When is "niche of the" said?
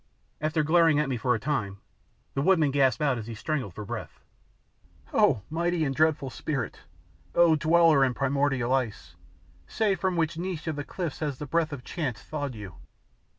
10.39-10.83